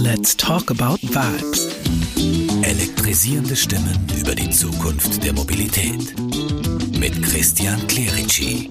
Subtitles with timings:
[0.00, 1.66] Let's talk about vibes.
[2.62, 6.14] Elektrisierende Stimmen über die Zukunft der Mobilität.
[6.96, 8.70] Mit Christian Clerici.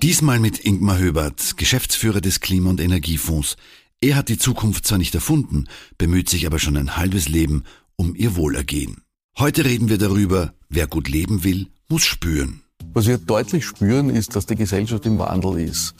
[0.00, 3.56] Diesmal mit Ingmar Höbert, Geschäftsführer des Klima- und Energiefonds.
[4.00, 5.64] Er hat die Zukunft zwar nicht erfunden,
[5.98, 7.64] bemüht sich aber schon ein halbes Leben
[7.96, 9.02] um ihr Wohlergehen.
[9.36, 12.62] Heute reden wir darüber, wer gut leben will, muss spüren.
[12.94, 15.96] Was wir deutlich spüren, ist, dass die Gesellschaft im Wandel ist.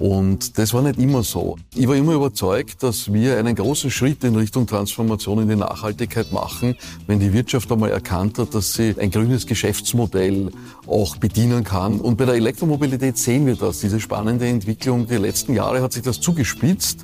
[0.00, 1.56] Und das war nicht immer so.
[1.74, 6.32] Ich war immer überzeugt, dass wir einen großen Schritt in Richtung Transformation in die Nachhaltigkeit
[6.32, 6.74] machen,
[7.06, 10.50] wenn die Wirtschaft einmal erkannt hat, dass sie ein grünes Geschäftsmodell
[10.86, 12.00] auch bedienen kann.
[12.00, 15.06] Und bei der Elektromobilität sehen wir das, diese spannende Entwicklung.
[15.06, 17.00] Die letzten Jahre hat sich das zugespitzt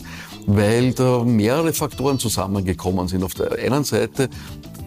[0.47, 3.25] weil da mehrere Faktoren zusammengekommen sind.
[3.25, 4.31] Auf der einen Seite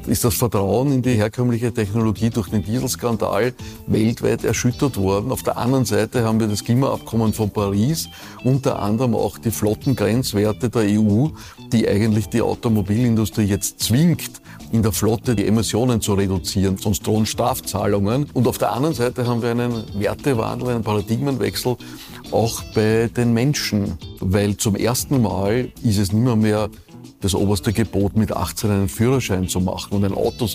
[0.10, 3.54] ist das Vertrauen in die herkömmliche Technologie durch den Dieselskandal
[3.86, 5.32] weltweit erschüttert worden.
[5.32, 8.10] Auf der anderen Seite haben wir das Klimaabkommen von Paris,
[8.44, 11.28] unter anderem auch die Flottengrenzwerte der EU,
[11.72, 14.42] die eigentlich die Automobilindustrie jetzt zwingt,
[14.72, 18.28] in der Flotte die Emissionen zu reduzieren, sonst drohen Strafzahlungen.
[18.34, 21.78] Und auf der anderen Seite haben wir einen Wertewandel, einen Paradigmenwechsel
[22.32, 26.70] auch bei den Menschen, weil zum ersten Mal ist es nicht mehr,
[27.22, 30.48] das oberste Gebot, mit 18 einen Führerschein zu machen und ein Auto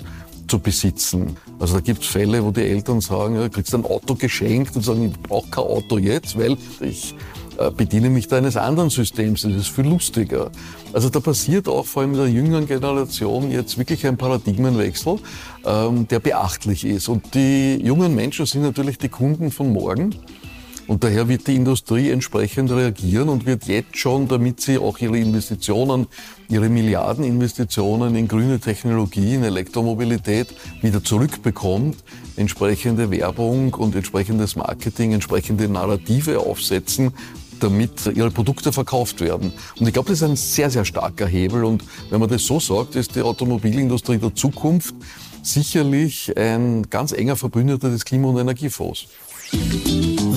[0.46, 1.36] zu besitzen.
[1.58, 4.82] Also da gibt es Fälle, wo die Eltern sagen, ja, kriegst ein Auto geschenkt und
[4.82, 7.14] sagen, ich brauche kein Auto jetzt, weil ich
[7.58, 10.50] äh, bediene mich da eines anderen Systems, das ist viel lustiger.
[10.92, 15.18] Also da passiert auch vor allem in der jüngeren Generation jetzt wirklich ein Paradigmenwechsel,
[15.64, 17.08] ähm, der beachtlich ist.
[17.08, 20.14] Und die jungen Menschen sind natürlich die Kunden von morgen.
[20.86, 25.18] Und daher wird die Industrie entsprechend reagieren und wird jetzt schon, damit sie auch ihre
[25.18, 26.06] Investitionen,
[26.50, 31.96] ihre Milliardeninvestitionen in grüne Technologie, in Elektromobilität wieder zurückbekommt,
[32.36, 37.12] entsprechende Werbung und entsprechendes Marketing, entsprechende Narrative aufsetzen,
[37.60, 39.52] damit ihre Produkte verkauft werden.
[39.78, 41.64] Und ich glaube, das ist ein sehr, sehr starker Hebel.
[41.64, 44.94] Und wenn man das so sagt, ist die Automobilindustrie der Zukunft
[45.42, 49.06] sicherlich ein ganz enger Verbündeter des Klima- und Energiefonds.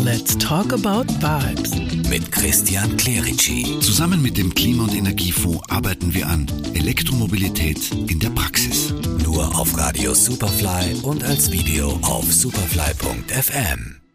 [0.08, 1.76] Let's talk about vibes.
[2.10, 3.78] Mit Christian Clerici.
[3.82, 8.94] Zusammen mit dem Klima- und Energiefonds arbeiten wir an Elektromobilität in der Praxis.
[9.26, 14.07] Nur auf Radio Superfly und als Video auf superfly.fm.